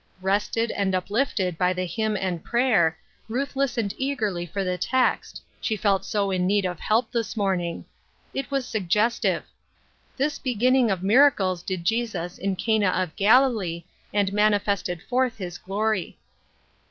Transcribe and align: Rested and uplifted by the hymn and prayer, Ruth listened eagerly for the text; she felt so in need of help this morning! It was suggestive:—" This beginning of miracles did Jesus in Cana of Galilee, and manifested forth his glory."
Rested 0.23 0.71
and 0.71 0.95
uplifted 0.95 1.59
by 1.59 1.73
the 1.73 1.85
hymn 1.85 2.17
and 2.17 2.43
prayer, 2.43 2.97
Ruth 3.29 3.55
listened 3.55 3.93
eagerly 3.99 4.47
for 4.47 4.63
the 4.63 4.75
text; 4.75 5.43
she 5.59 5.77
felt 5.77 6.03
so 6.03 6.31
in 6.31 6.47
need 6.47 6.65
of 6.65 6.79
help 6.79 7.11
this 7.11 7.37
morning! 7.37 7.85
It 8.33 8.49
was 8.49 8.67
suggestive:—" 8.67 9.43
This 10.17 10.39
beginning 10.39 10.89
of 10.89 11.03
miracles 11.03 11.61
did 11.61 11.83
Jesus 11.83 12.39
in 12.39 12.55
Cana 12.55 12.87
of 12.89 13.15
Galilee, 13.15 13.83
and 14.11 14.33
manifested 14.33 15.03
forth 15.03 15.37
his 15.37 15.59
glory." 15.59 16.17